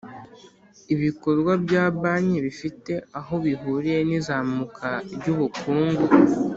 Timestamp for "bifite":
2.45-2.93